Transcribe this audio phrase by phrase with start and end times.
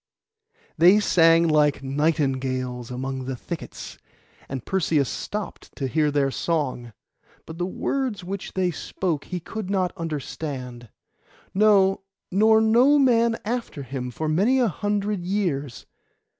[0.79, 3.99] They sang like nightingales among the thickets,
[4.49, 6.93] and Perseus stopped to hear their song;
[7.45, 10.89] but the words which they spoke he could not understand;
[11.53, 12.01] no,
[12.31, 15.85] nor no man after him for many a hundred years.